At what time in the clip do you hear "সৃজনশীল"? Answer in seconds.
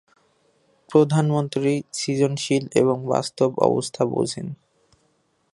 1.93-2.63